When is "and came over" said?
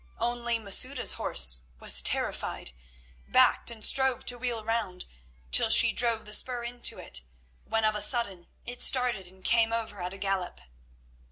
9.27-10.01